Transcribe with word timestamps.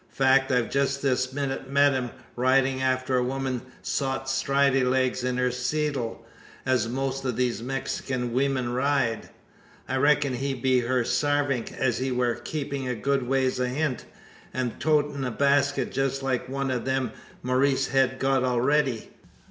Fact, 0.09 0.51
I've 0.51 0.71
jest 0.71 1.03
this 1.03 1.31
minnit 1.31 1.69
met 1.69 1.93
him, 1.93 2.09
ridin' 2.35 2.81
arter 2.81 3.17
a 3.19 3.23
wuman 3.23 3.61
sot 3.83 4.25
stridy 4.27 4.83
legs 4.83 5.23
in 5.23 5.37
her 5.37 5.51
seddle, 5.51 6.25
as 6.65 6.87
most 6.89 7.23
o' 7.23 7.29
these 7.29 7.61
Mexikin 7.61 8.31
weemen 8.33 8.73
ride. 8.73 9.29
I 9.87 9.97
reck'n 9.97 10.33
he 10.37 10.55
be 10.55 10.79
her 10.79 11.03
sarvingt, 11.03 11.71
as 11.77 11.99
he 11.99 12.11
war 12.11 12.33
keepin' 12.33 12.87
a 12.87 12.95
good 12.95 13.27
ways 13.27 13.59
ahint, 13.59 14.05
and 14.55 14.79
toatin' 14.79 15.23
a 15.23 15.29
basket 15.29 15.91
jest 15.91 16.23
like 16.23 16.49
one 16.49 16.71
o' 16.71 16.79
them 16.79 17.11
Maurice 17.43 17.89
hed 17.89 18.17
got 18.17 18.41
arready. 18.41 19.09